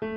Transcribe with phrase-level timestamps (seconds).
[0.00, 0.08] Hei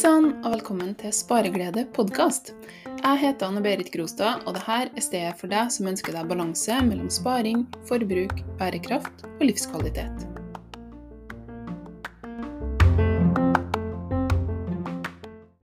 [0.00, 2.54] sann, og velkommen til Spareglede podkast.
[3.02, 6.78] Jeg heter Anne Berit Grostad, og dette er stedet for deg som ønsker deg balanse
[6.88, 10.24] mellom sparing, forbruk, bærekraft og livskvalitet.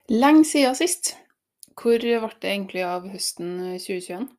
[0.10, 1.14] Lenge siden sist.
[1.78, 4.39] Hvor ble det egentlig av høsten 2021?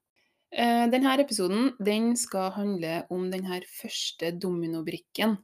[0.61, 5.39] Eh, denne episoden den skal handle om denne første dominobrikken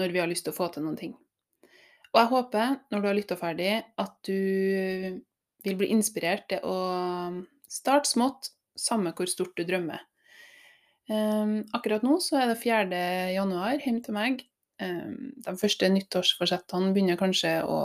[0.00, 1.12] når vi har lyst til å få til noen ting.
[2.12, 5.20] Og jeg håper, når du har lytta ferdig, at du
[5.64, 6.78] vil bli inspirert til å
[7.68, 10.00] starte smått, samme hvor stort du drømmer.
[11.10, 13.00] Um, akkurat nå så er det 4.
[13.34, 14.44] januar hjemme til meg.
[14.80, 17.78] Um, de første nyttårsforsettene begynner kanskje å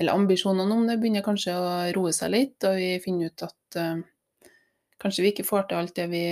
[0.00, 3.78] Eller ambisjonene om det begynner kanskje å roe seg litt, og vi finner ut at
[5.00, 6.24] kanskje vi ikke får til alt det vi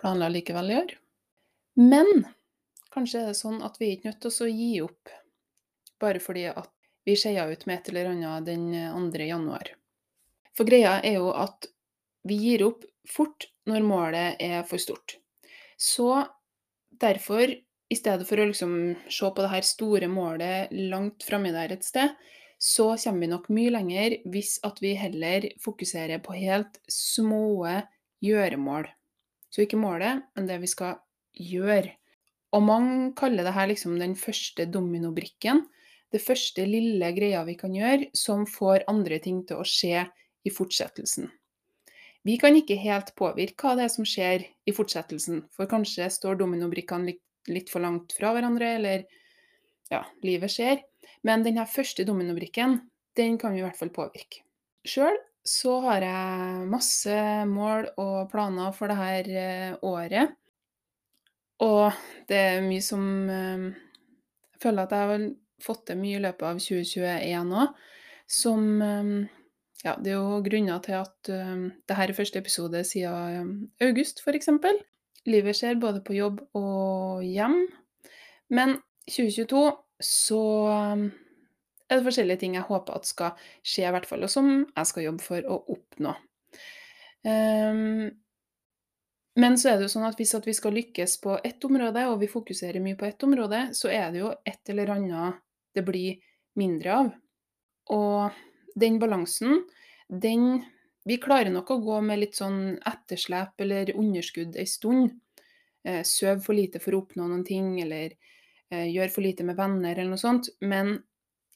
[0.00, 0.94] planla likevel gjør.
[1.80, 2.24] Men
[2.94, 5.14] kanskje er det sånn at vi er ikke nødt til å gi opp
[6.02, 6.70] bare fordi at
[7.04, 8.64] vi skeia ut med et eller annet den
[9.12, 9.26] 2.
[9.28, 9.74] januar.
[10.56, 11.68] For greia er jo at
[12.28, 15.18] vi gir opp fort når målet er for stort.
[15.76, 16.08] Så
[17.00, 18.76] derfor, i stedet for å liksom
[19.12, 22.14] se på det her store målet langt framme der et sted,
[22.58, 27.66] så kommer vi nok mye lenger hvis at vi heller fokuserer på helt små
[28.24, 28.88] gjøremål.
[29.52, 30.98] Så ikke målet, men det vi skal
[31.38, 31.92] gjøre.
[32.54, 35.64] Og mange kaller det her liksom den første dominobrikken
[36.14, 40.04] det første lille greia vi kan gjøre som får andre ting til å skje
[40.46, 41.26] i fortsettelsen.
[42.24, 46.38] Vi kan ikke helt påvirke hva det er som skjer i fortsettelsen, for kanskje står
[46.40, 47.16] dominobrikkene
[47.50, 49.04] litt, for langt fra hverandre, eller
[49.90, 50.80] ja, livet skjer.
[51.26, 52.78] Men denne første dominobrikken,
[53.18, 54.44] den kan vi i hvert fall påvirke.
[54.86, 57.14] Sjøl så har jeg masse
[57.50, 60.32] mål og planer for dette her året.
[61.64, 61.92] Og
[62.28, 63.66] det er mye som eh,
[64.54, 65.24] Jeg føler at jeg har
[65.64, 67.74] fått til mye i løpet av 2021 òg,
[68.30, 69.14] som ehm,
[69.84, 71.40] ja, det er jo grunner til at det
[71.84, 73.50] dette er første episode siden
[73.84, 74.48] august, f.eks.
[75.28, 77.66] Livet skjer både på jobb og hjem.
[78.48, 79.64] Men 2022
[80.04, 80.40] så
[81.94, 84.90] er det forskjellige ting jeg håper at skal skje, i hvert fall, og som jeg
[84.90, 86.14] skal jobbe for å oppnå.
[87.24, 88.10] Um,
[89.40, 92.04] men så er det jo sånn at hvis at vi skal lykkes på ett område,
[92.10, 95.40] og vi fokuserer mye på ett område, så er det jo et eller annet
[95.74, 96.20] det blir
[96.60, 97.10] mindre av.
[97.94, 99.64] Og den balansen,
[100.08, 100.64] den
[101.04, 105.10] Vi klarer nok å gå med litt sånn etterslep eller underskudd ei stund.
[105.84, 108.14] Eh, Søv for lite for å oppnå noen ting, eller
[108.72, 110.48] eh, gjør for lite med venner, eller noe sånt.
[110.64, 110.94] Men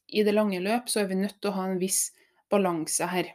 [0.09, 2.09] i det lange løp så er vi nødt til å ha en viss
[2.51, 3.33] balanse her.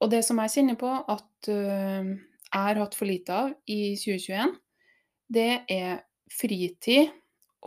[0.00, 4.54] Og det som jeg kjenner på at jeg har hatt for lite av i 2021,
[5.30, 6.00] det er
[6.32, 7.12] fritid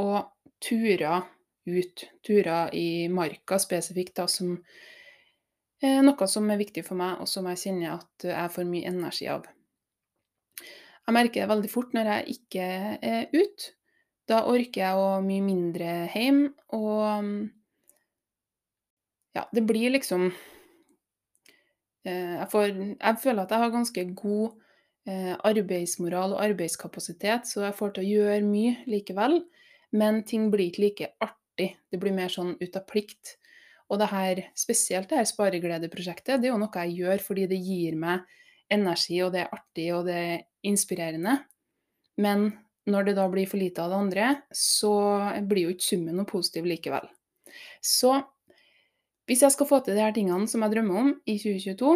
[0.02, 0.34] og
[0.64, 1.24] turer
[1.70, 2.06] ut.
[2.26, 4.58] Turer i marka spesifikt, da, som
[5.84, 8.92] er noe som er viktig for meg, og som jeg kjenner at jeg får mye
[8.92, 9.48] energi av.
[11.04, 12.68] Jeg merker det veldig fort når jeg ikke
[13.04, 13.74] er ute.
[14.30, 16.54] Da orker jeg å mye mindre hjemme,
[19.34, 20.28] ja, det blir liksom
[22.06, 22.68] eh, jeg, får,
[23.00, 24.52] jeg, føler at jeg har ganske god
[25.10, 29.42] eh, arbeidsmoral og arbeidskapasitet, så jeg får til å gjøre mye likevel.
[29.94, 31.74] Men ting blir ikke like artig.
[31.92, 33.38] Det blir mer sånn ut av plikt.
[33.94, 37.60] Og det her, spesielt det her sparegledeprosjektet, det er jo noe jeg gjør fordi det
[37.62, 38.24] gir meg
[38.74, 41.36] energi, og det er artig, og det er inspirerende.
[42.18, 42.48] Men
[42.90, 44.94] når det da blir for lite av det andre, så
[45.46, 47.06] blir jo ikke summen noe positiv likevel.
[47.84, 48.16] Så
[49.30, 51.94] hvis jeg skal få til de her tingene som jeg drømmer om i 2022,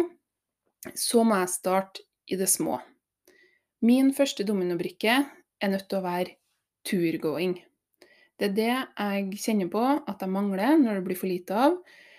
[0.96, 2.78] så må jeg starte i det små.
[3.84, 5.20] Min første dominobrikke
[5.60, 6.36] er nødt til å være
[6.88, 7.58] turgåing.
[8.38, 11.78] Det er det jeg kjenner på at jeg mangler når det blir for lite av.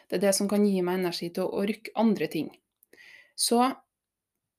[0.09, 2.49] Det er det som kan gi meg energi til å rykke andre ting.
[3.39, 3.61] Så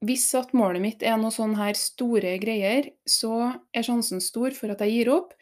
[0.01, 4.73] hvis at målet mitt er noe sånn her store greier, så er sjansen stor for
[4.73, 5.35] at jeg gir opp.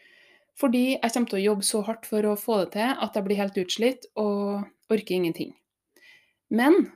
[0.58, 3.26] Fordi jeg kommer til å jobbe så hardt for å få det til at jeg
[3.28, 5.54] blir helt utslitt og orker ingenting.
[6.50, 6.88] Men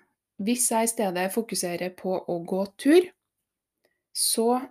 [0.43, 3.11] hvis jeg i stedet fokuserer på å gå tur,
[4.13, 4.63] så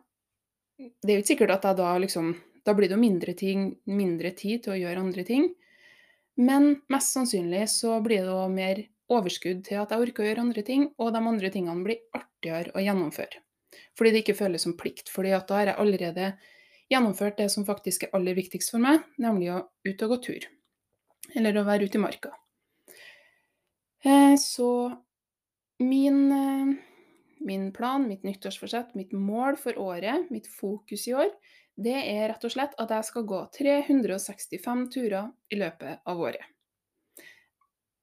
[0.81, 2.31] Det er jo ikke sikkert at jeg da liksom
[2.65, 5.47] da blir det jo mindre, ting, mindre tid til å gjøre andre ting.
[6.41, 8.81] Men mest sannsynlig så blir det jo mer
[9.11, 12.73] overskudd til at jeg orker å gjøre andre ting, og de andre tingene blir artigere
[12.73, 13.41] å gjennomføre.
[13.97, 15.09] Fordi det ikke føles som plikt.
[15.09, 16.33] fordi da har jeg allerede
[16.91, 20.47] gjennomført det som faktisk er aller viktigst for meg, nemlig å ut og gå tur.
[21.35, 22.31] Eller å være ute i marka.
[24.05, 25.01] Eh, så
[25.79, 26.75] min, eh,
[27.39, 31.29] min plan, mitt nyttårsforsett, mitt mål for året, mitt fokus i år,
[31.77, 36.43] det er rett og slett at jeg skal gå 365 turer i løpet av året.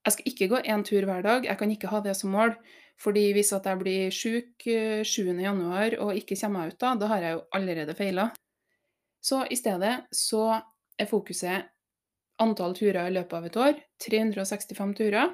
[0.06, 2.55] Jeg skal ikke gå én tur hver dag, jeg kan ikke ha det som mål.
[2.99, 4.65] Fordi hvis at jeg blir sjuk
[5.06, 8.25] 7.1 og ikke kommer meg ut da, da har jeg jo allerede feila.
[9.23, 10.62] Så i stedet så
[10.99, 11.69] er fokuset
[12.43, 13.79] antall turer i løpet av et år.
[14.03, 15.31] 365 turer.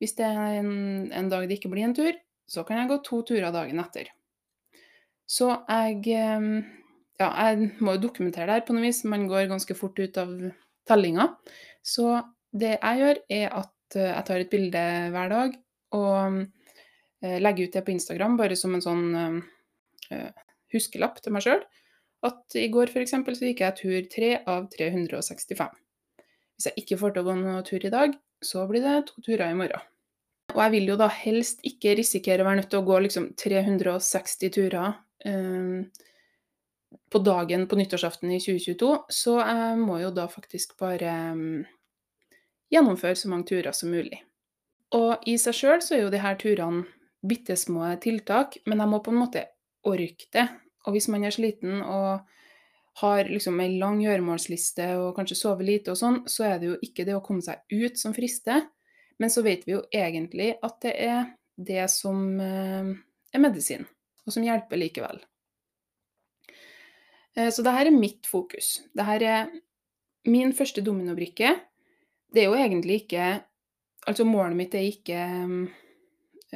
[0.00, 2.16] Hvis det er en, en dag det ikke blir en tur,
[2.50, 4.10] så kan jeg gå to turer dagen etter.
[5.30, 6.02] Så jeg
[7.20, 9.02] Ja, jeg må jo dokumentere det her på noe vis.
[9.04, 10.30] Man går ganske fort ut av
[10.88, 11.26] tellinga.
[11.84, 12.06] Så
[12.50, 15.58] det jeg gjør, er at eh, jeg tar et bilde hver dag
[15.96, 16.40] og
[17.22, 20.32] eh, legger ut det på Instagram bare som en sånn uh,
[20.74, 21.62] huskelapp til meg sjøl.
[22.26, 23.14] At i går f.eks.
[23.14, 25.78] så gikk jeg tur 3 av 365.
[26.56, 29.22] Hvis jeg ikke får til å gå noen tur i dag, så blir det to
[29.24, 29.89] turer i morgen.
[30.54, 33.28] Og jeg vil jo da helst ikke risikere å være nødt til å gå liksom
[33.38, 34.94] 360 turer
[35.26, 36.06] eh,
[37.10, 42.40] på dagen på nyttårsaften i 2022, så jeg må jo da faktisk bare eh,
[42.74, 44.22] gjennomføre så mange turer som mulig.
[44.96, 46.86] Og i seg sjøl så er jo de her turene
[47.20, 49.44] bitte små tiltak, men jeg må på en måte
[49.86, 50.46] orke det.
[50.86, 52.26] Og hvis man er sliten og
[53.00, 56.78] har liksom ei lang gjøremålsliste og kanskje sover lite og sånn, så er det jo
[56.84, 58.66] ikke det å komme seg ut som frister.
[59.20, 61.24] Men så vet vi jo egentlig at det er
[61.60, 62.92] det som eh,
[63.34, 63.84] er medisin
[64.24, 65.20] og som hjelper likevel.
[67.30, 68.80] Så så dette er mitt fokus.
[68.96, 69.52] Dette er
[70.28, 71.52] min første dominobrikke.
[72.34, 73.28] Det er jo egentlig ikke
[74.08, 75.16] Altså, målet mitt er ikke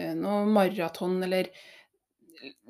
[0.00, 1.50] eh, noe maraton eller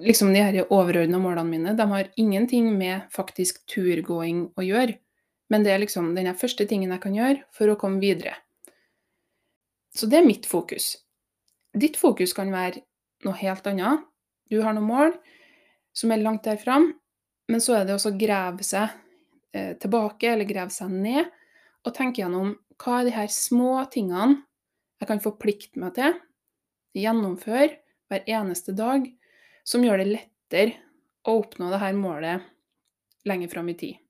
[0.02, 1.74] liksom de her overordna målene mine.
[1.78, 4.98] De har ingenting med faktisk turgåing å gjøre.
[5.52, 8.34] Men det er liksom den første tingen jeg kan gjøre for å komme videre.
[9.94, 10.96] Så det er mitt fokus.
[11.74, 12.82] Ditt fokus kan være
[13.26, 14.02] noe helt annet.
[14.50, 15.14] Du har noen mål
[15.94, 16.90] som er langt der fram,
[17.50, 18.90] men så er det også å grave seg
[19.54, 21.30] eh, tilbake, eller grave seg ned,
[21.84, 24.42] og tenke gjennom hva er de her små tingene
[25.00, 26.16] jeg kan forplikte meg til,
[26.96, 27.74] gjennomføre
[28.10, 29.06] hver eneste dag,
[29.66, 30.78] som gjør det lettere
[31.24, 32.44] å oppnå det her målet
[33.28, 34.00] lenger fram i tid.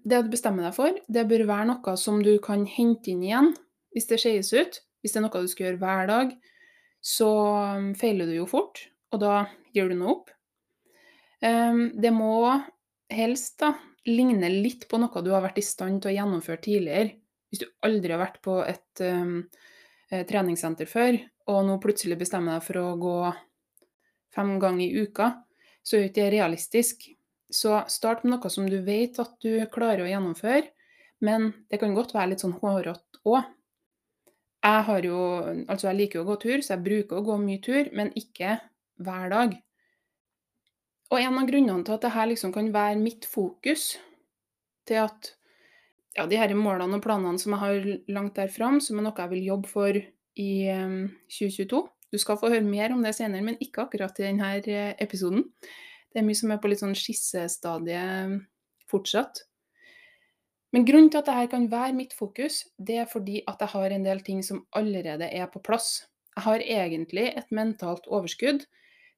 [0.00, 3.52] Det du bestemmer deg for, det bør være noe som du kan hente inn igjen
[3.94, 4.80] hvis det skeies ut.
[5.00, 6.32] Hvis det er noe du skal gjøre hver dag,
[7.00, 7.30] så
[7.78, 9.34] um, feiler du jo fort og da
[9.74, 10.30] gir du noe opp.
[11.42, 12.44] Ehm, det må
[13.10, 13.74] helst da
[14.08, 17.16] ligne litt på noe du har vært i stand til å gjennomføre tidligere.
[17.50, 19.40] Hvis du aldri har vært på et um,
[20.10, 21.18] treningssenter før,
[21.50, 23.14] og nå plutselig bestemmer deg for å gå
[24.30, 25.32] fem ganger i uka,
[25.82, 27.08] så er ikke det realistisk.
[27.50, 30.68] Så start med noe som du vet at du klarer å gjennomføre,
[31.26, 33.50] men det kan godt være litt sånn hårete òg.
[34.60, 35.18] Jeg har jo
[35.68, 38.12] Altså, jeg liker jo å gå tur, så jeg bruker å gå mye tur, men
[38.18, 38.58] ikke
[39.00, 39.58] hver dag.
[41.10, 43.96] Og en av grunnene til at dette liksom kan være mitt fokus,
[44.86, 45.32] til at
[46.16, 49.16] ja, de her målene og planene som jeg har langt der fram, som er noe
[49.16, 50.00] jeg vil jobbe for
[50.40, 50.50] i
[51.30, 54.96] 2022 Du skal få høre mer om det senere, men ikke akkurat i denne eh,
[54.98, 55.44] episoden.
[56.10, 58.00] Det er mye som er på litt sånn skissestadie
[58.90, 59.44] fortsatt.
[60.70, 63.94] Men grunnen til at dette kan være mitt fokus, det er fordi at jeg har
[63.94, 66.06] en del ting som allerede er på plass.
[66.36, 68.62] Jeg har egentlig et mentalt overskudd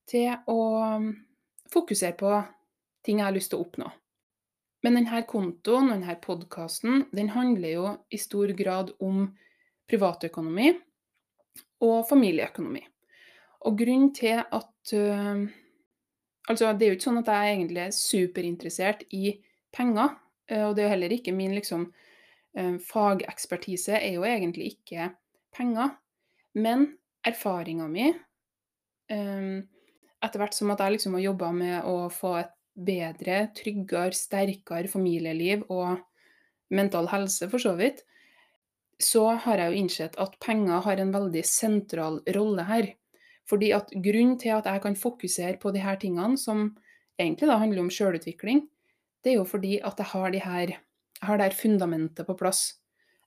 [0.09, 0.61] til å
[0.97, 1.11] um,
[1.73, 2.31] fokusere på
[3.05, 3.91] ting jeg har lyst til å oppnå.
[4.83, 9.29] Men denne kontoen og denne podkasten den handler jo i stor grad om
[9.91, 10.73] privatøkonomi
[11.85, 12.82] og familieøkonomi.
[13.69, 15.51] Og grunnen til at uh,
[16.51, 19.29] Altså, det er jo ikke sånn at jeg egentlig er superinteressert i
[19.71, 20.17] penger.
[20.53, 25.11] Uh, og det er jo heller ikke min liksom uh, Fagekspertise er jo egentlig ikke
[25.56, 25.97] penger.
[26.53, 26.91] Men
[27.25, 28.11] erfaringa mi
[29.13, 29.63] um,
[30.23, 34.89] etter hvert som at jeg liksom har jobba med å få et bedre, tryggere, sterkere
[34.89, 36.01] familieliv og
[36.73, 38.01] mental helse, for så vidt,
[39.03, 42.93] så har jeg jo innsett at penger har en veldig sentral rolle her.
[43.51, 46.71] Fordi at Grunnen til at jeg kan fokusere på de her tingene, som
[47.21, 48.63] egentlig da handler om sjølutvikling,
[49.22, 50.74] det er jo fordi at jeg har, de her,
[51.20, 52.62] jeg har det her fundamentet på plass.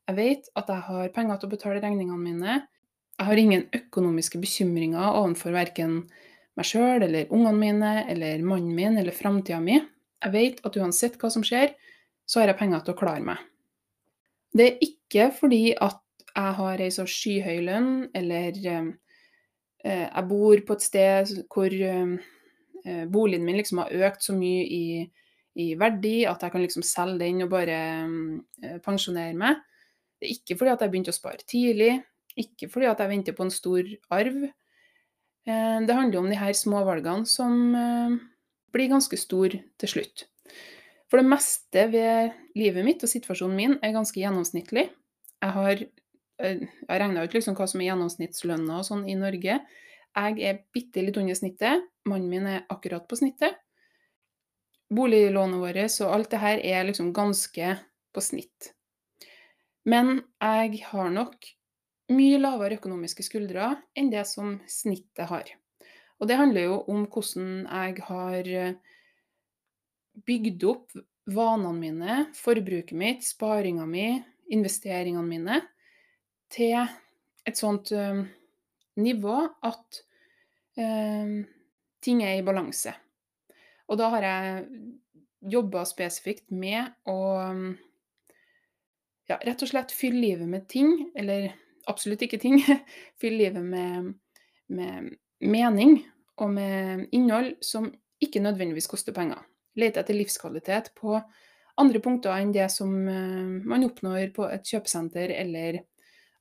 [0.06, 2.60] Jeg vet at jeg har penger til å betale regningene mine.
[3.16, 6.04] Jeg har ingen økonomiske bekymringer overfor verken
[6.56, 9.80] meg sjøl eller ungene mine eller mannen min eller framtida mi.
[9.80, 11.74] Jeg vet at uansett hva som skjer,
[12.26, 13.42] så har jeg penger til å klare meg.
[14.56, 16.02] Det er ikke fordi at
[16.36, 18.88] jeg har ei så skyhøy lønn, eller eh,
[19.84, 24.86] jeg bor på et sted hvor eh, boligen min liksom har økt så mye i,
[25.56, 29.64] i, verdi at jeg kan liksom selge den og bare eh, pensjonere meg.
[30.20, 31.92] Det er ikke fordi at jeg begynte å spare tidlig,
[32.40, 34.46] ikke fordi at jeg venter på en stor arv.
[35.48, 38.18] Eh, det handler om de her små valgene som eh,
[38.76, 40.28] blir ganske store til slutt.
[41.12, 44.90] For det meste ved livet mitt og situasjonen min er ganske gjennomsnittlig.
[45.44, 45.86] Jeg har
[46.36, 49.60] jeg regna ut liksom hva som er gjennomsnittslønna og sånn i Norge.
[50.16, 51.86] Jeg er bitte litt under snittet.
[52.08, 53.56] Mannen min er akkurat på snittet.
[54.94, 57.76] Boliglånet vårt og alt det her er liksom ganske
[58.14, 58.72] på snitt.
[59.86, 61.46] Men jeg har nok
[62.14, 65.50] mye lavere økonomiske skuldre enn det som snittet har.
[66.22, 68.78] Og det handler jo om hvordan jeg har eh,
[70.26, 74.08] bygd opp vanene mine, forbruket mitt, sparinga mi,
[74.54, 75.62] investeringene mine,
[76.54, 76.78] til
[77.46, 78.22] et sånt uh,
[79.02, 80.00] nivå at
[80.78, 81.34] uh,
[82.06, 82.94] ting er i balanse.
[83.90, 84.66] Og da har jeg
[85.56, 87.20] jobba spesifikt med å
[89.30, 91.52] ja, rett og slett fylle livet med ting, eller
[91.90, 92.62] absolutt ikke ting,
[93.22, 94.14] fylle livet med,
[94.74, 95.12] med
[95.46, 96.00] mening
[96.42, 97.92] og med innhold som
[98.24, 99.44] ikke nødvendigvis koster penger
[99.76, 101.18] lete etter livskvalitet på
[101.82, 105.82] andre punkter enn det som eh, man oppnår på et kjøpesenter eller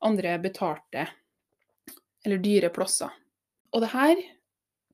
[0.05, 1.09] andre betalte
[2.25, 3.11] eller dyre plasser.
[3.75, 4.21] Og det her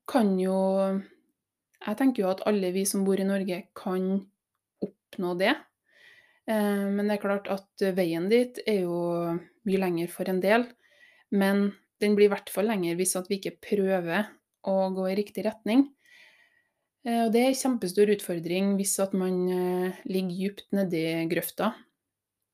[0.08, 0.56] kan jo
[1.80, 4.10] Jeg tenker jo at alle vi som bor i Norge, kan
[4.84, 5.54] oppnå det.
[6.50, 8.98] Eh, men det er klart at veien dit er jo
[9.68, 10.66] mye lenger for en del.
[11.30, 11.70] Men
[12.02, 14.28] den blir i hvert fall lenger hvis vi ikke prøver
[14.68, 15.88] å gå i riktig retning.
[17.06, 21.72] Eh, og det er en kjempestor utfordring hvis man eh, ligger dypt nedi grøfta.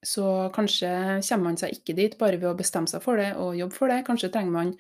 [0.07, 0.91] Så kanskje
[1.27, 3.91] kommer man seg ikke dit bare ved å bestemme seg for det og jobbe for
[3.91, 4.05] det.
[4.07, 4.77] Kanskje trenger man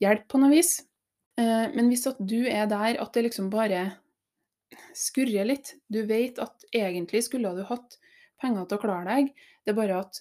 [0.00, 0.78] hjelp på noe vis.
[1.38, 3.84] Eh, men hvis at du er der at det liksom bare
[4.96, 7.98] skurrer litt, du vet at egentlig skulle du hatt
[8.40, 9.32] penger til å klare deg,
[9.64, 10.20] det er bare at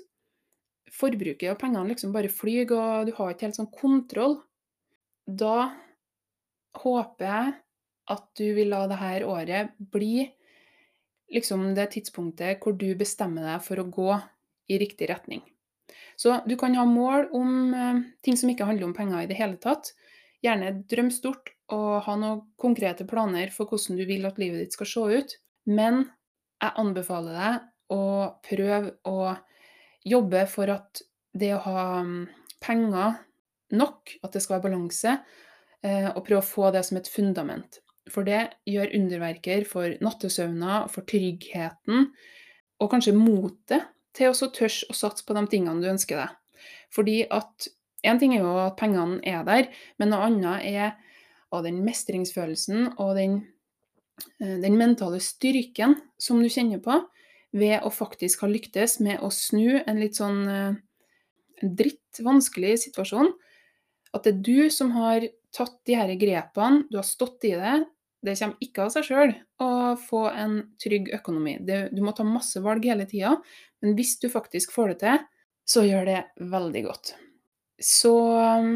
[0.94, 4.40] forbruket og pengene liksom bare flyr, og du har ikke helt sånn kontroll,
[5.30, 5.70] da
[6.80, 7.54] håper jeg
[8.10, 10.26] at du vil la dette året bli
[11.30, 14.10] liksom det tidspunktet hvor du bestemmer deg for å gå
[14.70, 15.44] i riktig retning.
[16.18, 19.38] Så du kan ha mål om eh, ting som ikke handler om penger i det
[19.40, 19.94] hele tatt.
[20.46, 24.78] Gjerne drøm stort og ha noen konkrete planer for hvordan du vil at livet ditt
[24.78, 25.36] skal se ut.
[25.70, 26.06] Men
[26.60, 28.04] jeg anbefaler deg å
[28.46, 29.34] prøve å
[30.08, 31.04] jobbe for at
[31.36, 32.24] det å ha mm,
[32.64, 33.20] penger
[33.76, 35.20] nok, at det skal være balanse,
[35.86, 37.80] eh, og prøve å få det som et fundament.
[38.10, 42.10] For det gjør underverker for nattesøvna, for tryggheten,
[42.80, 46.64] og kanskje motet til å tørre å satse på de tingene du ønsker deg.
[46.96, 47.70] Fordi at
[48.08, 53.16] Én ting er jo at pengene er der, men noe annet er den mestringsfølelsen og
[53.18, 53.40] den,
[54.40, 57.02] eh, den mentale styrken som du kjenner på
[57.52, 60.80] ved å faktisk ha lyktes med å snu en litt sånn eh,
[61.64, 63.34] dritt vanskelig situasjon.
[64.14, 65.26] At det er du som har
[65.56, 67.80] tatt de her grepene, du har stått i det,
[68.26, 71.58] det kommer ikke av seg sjøl å få en trygg økonomi.
[71.66, 73.38] Det, du må ta masse valg hele tida,
[73.82, 75.26] men hvis du faktisk får det til,
[75.70, 77.14] så gjør det veldig godt.
[77.84, 78.74] Så um,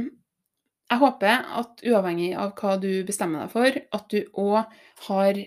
[0.90, 4.64] jeg håper at uavhengig av hva du bestemmer deg for, at du òg
[5.10, 5.44] har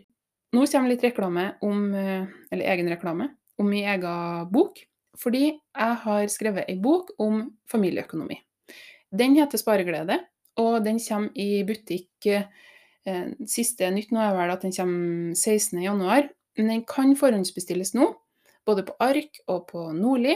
[0.55, 3.27] Nå kommer litt reklame om eh, Eller egen reklame
[3.61, 4.79] om min egen bok.
[5.19, 8.39] Fordi jeg har skrevet ei bok om familieøkonomi.
[9.11, 10.21] Den heter Spareglede,
[10.63, 12.29] og den kommer i butikk
[13.07, 18.11] Eh, siste nytt nå er vel at den kommer 16.1, men den kan forhåndsbestilles nå.
[18.67, 20.35] Både på Ark og på Nordli.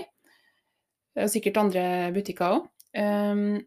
[1.18, 1.82] Og sikkert andre
[2.14, 2.68] butikker òg.
[2.90, 3.60] Um,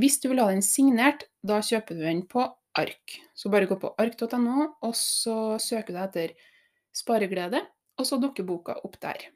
[0.00, 2.46] hvis du vil ha den signert, da kjøper du den på
[2.80, 3.18] Ark.
[3.34, 6.34] Så bare gå på ark.no, og så søker du etter
[6.96, 7.60] Spareglede,
[7.98, 9.28] og så dukker boka opp der.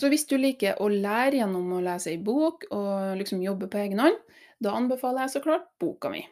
[0.00, 3.82] Så hvis du liker å lære gjennom å lese ei bok og liksom jobbe på
[3.84, 4.16] egen hånd,
[4.62, 6.22] da anbefaler jeg så klart boka mi.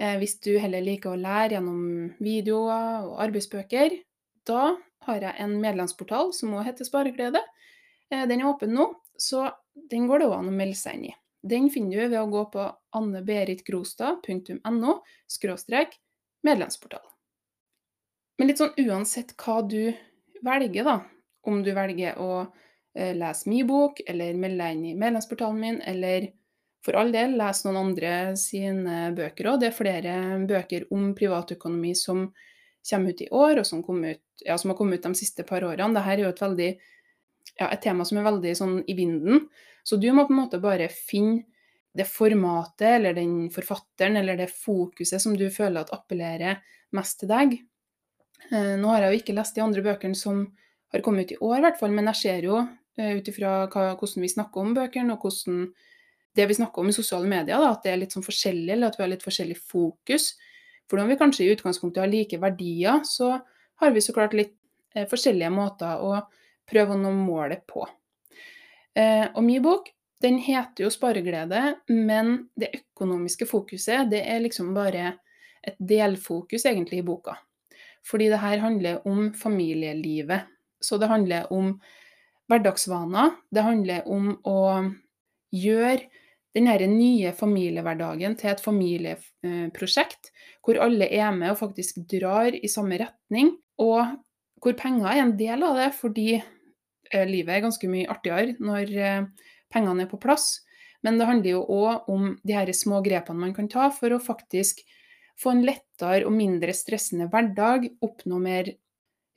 [0.00, 1.82] Eh, hvis du heller liker å lære gjennom
[2.22, 3.98] videoer og arbeidsbøker,
[4.48, 4.72] da
[5.06, 7.42] har jeg en medlemsportal som òg heter Spareglede.
[8.10, 8.88] Eh, den er åpen nå,
[9.20, 11.14] så den går det òg an å melde seg inn i.
[11.42, 12.62] Den finner du ved å gå på
[12.98, 14.92] anneberitgrostad.no
[16.42, 17.06] medlemsportal.
[18.38, 19.92] Men litt sånn uansett hva du
[20.42, 20.96] velger, da,
[21.46, 25.80] om du velger å eh, lese min bok, eller melde deg inn i medlemsportalen min,
[25.86, 26.30] eller
[26.82, 29.60] for all del, les noen andre sine bøker òg.
[29.62, 30.14] Det er flere
[30.48, 32.26] bøker om privatøkonomi som
[32.88, 35.62] kommer ut i år, og som, ut, ja, som har kommet ut de siste par
[35.66, 35.94] årene.
[35.94, 36.70] Dette er jo et, veldig,
[37.58, 39.46] ja, et tema som er veldig sånn i vinden.
[39.82, 41.44] Så du må på en måte bare finne
[41.92, 46.62] det formatet, eller den forfatteren, eller det fokuset som du føler at appellerer
[46.96, 47.58] mest til deg.
[48.50, 50.46] Eh, nå har jeg jo ikke lest de andre bøkene som
[50.92, 53.66] har kommet ut i år, i hvert fall, men jeg ser jo eh, ut ifra
[53.68, 55.66] hvordan vi snakker om bøkene, og hvordan
[56.36, 58.88] det vi snakker om i sosiale medier, da, at det er litt sånn forskjellig, eller
[58.88, 60.32] at vi har litt forskjellig fokus.
[60.88, 63.34] For om vi kanskje i utgangspunktet har like verdier, så
[63.82, 64.56] har vi så klart litt
[64.96, 66.22] eh, forskjellige måter å
[66.68, 67.86] prøve å nå målet på.
[68.98, 69.90] Eh, og min bok
[70.22, 75.18] den heter jo 'Spareglede', men det økonomiske fokuset det er liksom bare
[75.66, 77.36] et delfokus egentlig i boka.
[78.06, 80.46] Fordi det her handler om familielivet.
[80.80, 81.80] Så det handler om
[82.50, 83.30] hverdagsvaner.
[83.50, 84.94] Det handler om å
[85.54, 86.08] gjøre
[86.54, 92.98] denne nye familiehverdagen til et familieprosjekt, hvor alle er med og faktisk drar i samme
[93.00, 94.18] retning, og
[94.62, 98.92] hvor penger er en del av det, fordi eh, livet er ganske mye artigere når
[98.94, 100.60] eh, pengene er på plass.
[101.02, 104.22] Men det handler jo òg om de her små grepene man kan ta for å
[104.22, 104.84] faktisk
[105.42, 108.70] få en lettere og mindre stressende hverdag, oppnå mer,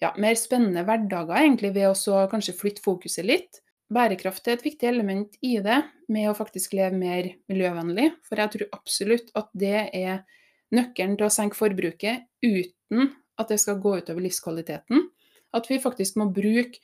[0.04, 3.62] ja, mer spennende hverdager egentlig ved å kanskje flytte fokuset litt.
[3.94, 8.12] Bærekraft er et viktig element i det, med å faktisk leve mer miljøvennlig.
[8.26, 10.24] For jeg tror absolutt at det er
[10.76, 15.10] nøkkelen til å senke forbruket uten at det skal gå utover livskvaliteten.
[15.56, 16.82] At vi faktisk må bruke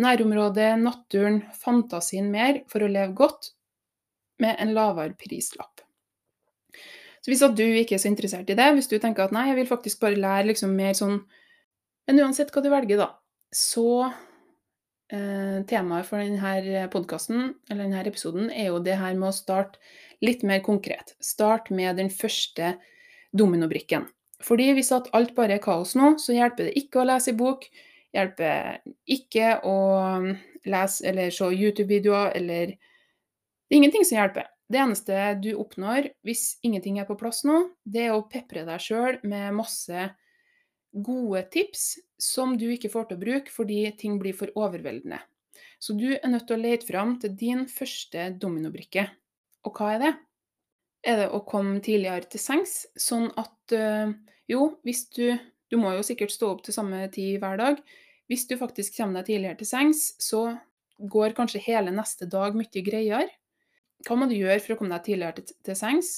[0.00, 3.52] nærområdet, naturen, fantasien mer for å leve godt
[4.40, 5.82] med en lavere prislapp.
[7.20, 9.50] Så hvis at du ikke er så interessert i det, hvis du tenker at nei,
[9.50, 11.20] jeg vil faktisk bare lære liksom mer sånn
[12.08, 13.06] Men uansett hva du velger, da,
[13.54, 14.08] så
[15.12, 19.78] eh, Temaet for denne podkasten, eller denne episoden, er jo det her med å starte
[20.24, 21.14] litt mer konkret.
[21.22, 22.72] Start med den første
[23.36, 24.08] dominobrikken.
[24.42, 27.38] Fordi hvis at alt bare er kaos nå, så hjelper det ikke å lese i
[27.38, 27.68] bok.
[28.14, 29.76] Hjelper ikke å
[30.66, 34.48] lese eller se YouTube-videoer eller Det er ingenting som hjelper.
[34.70, 38.82] Det eneste du oppnår hvis ingenting er på plass nå, det er å pepre deg
[38.82, 40.08] sjøl med masse
[40.90, 45.20] gode tips som du ikke får til å bruke fordi ting blir for overveldende.
[45.80, 49.06] Så du er nødt til å lete fram til din første dominobrikke.
[49.64, 50.12] Og hva er det?
[51.06, 54.12] Er det å komme tidligere til sengs, sånn at øh,
[54.50, 55.38] Jo, hvis du
[55.70, 57.78] Du må jo sikkert stå opp til samme tid hver dag.
[58.30, 60.44] Hvis du faktisk kommer deg tidligere til sengs, så
[61.00, 63.30] går kanskje hele neste dag mye greiere.
[64.06, 66.12] Hva må du gjøre for å komme deg tidligere til, til sengs?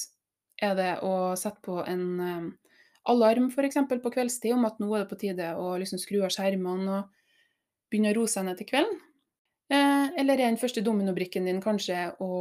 [0.63, 2.51] Er det å sette på en um,
[3.11, 3.81] alarm f.eks.
[3.91, 7.23] på kveldstid om at nå er det på tide å liksom skru av skjermene og
[7.91, 9.01] begynne å roe seg ned til kvelden?
[9.73, 12.33] Eh, eller er den første dominobrikken din kanskje å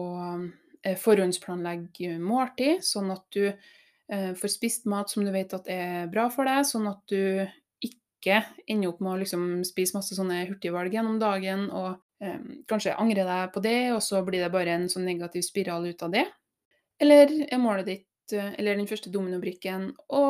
[0.83, 3.45] eh, forhåndsplanlegge måltid, sånn at du
[4.12, 7.47] får spist mat som du vet at er bra for deg, sånn at du
[8.21, 12.38] ikke ender opp med å liksom spise masse sånne hurtigvalg gjennom dagen og eh,
[12.69, 16.04] kanskje angre deg på det, og så blir det bare en sånn negativ spiral ut
[16.06, 16.26] av det.
[17.02, 20.26] Eller er målet ditt, eh, eller den første dominobrikken, å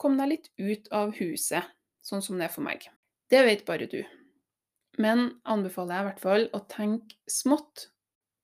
[0.00, 1.70] komme deg litt ut av huset,
[2.04, 2.84] sånn som det er for meg.
[3.30, 4.02] Det vet bare du.
[5.00, 7.88] Men anbefaler jeg i hvert fall å tenke smått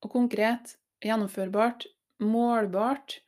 [0.05, 1.85] og konkret, gjennomførbart,
[2.23, 3.26] målbart, Eh,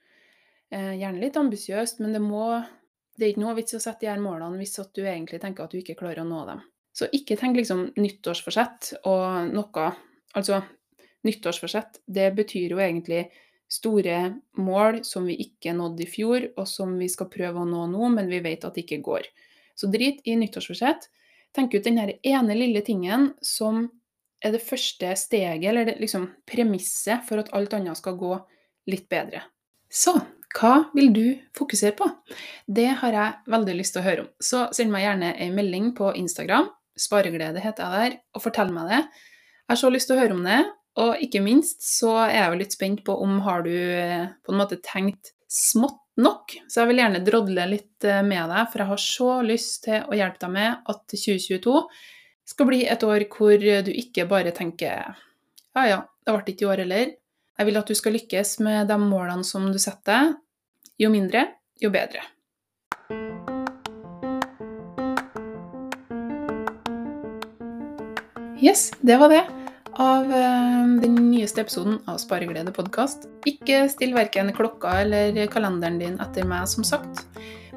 [0.70, 2.64] gjerne litt ambisiøst, men det må
[3.18, 5.72] Det er ikke noe vits å sette de her målene hvis du egentlig tenker at
[5.74, 6.60] du ikke klarer å nå dem.
[6.94, 9.88] Så ikke tenk liksom nyttårsforsett og noe
[10.36, 10.60] Altså,
[11.24, 13.24] nyttårsforsett, det betyr jo egentlig
[13.68, 17.86] store mål som vi ikke nådde i fjor, og som vi skal prøve å nå
[17.90, 19.28] nå, men vi vet at det ikke går.
[19.74, 21.08] Så drit i nyttårsforsett.
[21.56, 23.86] Tenk ut den ene lille tingen som
[24.44, 28.34] er det første steget, eller liksom premisset for at alt annet skal gå
[28.92, 29.42] litt bedre.
[29.90, 30.14] Så
[30.56, 31.24] hva vil du
[31.56, 32.08] fokusere på?
[32.66, 34.30] Det har jeg veldig lyst til å høre om.
[34.40, 38.90] Så send meg gjerne en melding på Instagram, Spareglede heter jeg der, og fortell meg
[38.90, 39.00] det.
[39.04, 40.58] Jeg har så lyst til å høre om det,
[40.98, 44.54] og ikke minst så er jeg jo litt spent på om har du eh, på
[44.54, 46.56] en måte tenkt smått nok.
[46.66, 50.08] Så jeg vil gjerne drodle litt eh, med deg, for jeg har så lyst til
[50.08, 51.76] å hjelpe deg med at 2022
[52.48, 55.14] skal bli et år hvor du ikke bare tenker
[55.76, 57.10] ja ja, det ble ikke i år heller.
[57.58, 60.36] Jeg vil at du skal lykkes med de målene som du setter.
[60.94, 61.42] Jo mindre,
[61.82, 62.22] jo bedre.
[68.62, 69.42] Yes, det var det
[69.98, 73.26] av eh, den nyeste episoden av Spareglede podkast.
[73.50, 77.24] Ikke still verken klokka eller kalenderen din etter meg, som sagt.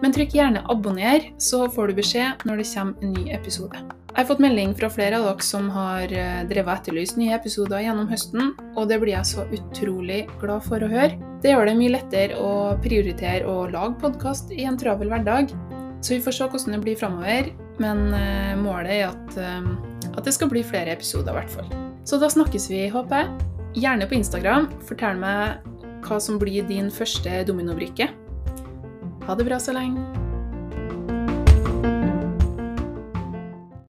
[0.02, 4.01] Men trykk gjerne 'abonner', så får du beskjed når det kommer en ny episode.
[4.12, 7.80] Jeg har fått melding fra flere av dere som har eh, drevet etterlyst nye episoder
[7.80, 11.16] gjennom høsten, og det blir jeg så utrolig glad for å høre.
[11.42, 12.52] Det gjør det mye lettere å
[12.84, 15.56] prioritere å lage podkast i en travel hverdag.
[16.04, 19.72] Så vi får se hvordan det blir framover, men eh, målet er at, eh,
[20.12, 21.72] at, det skal bli flere episoder, i hvert fall.
[22.04, 23.52] Så da snakkes vi, håper jeg.
[23.86, 24.68] Gjerne på Instagram.
[24.90, 25.70] Fortell meg
[26.04, 28.12] hva som blir din første dominobrikke.
[29.24, 30.21] Ha det bra så lenge.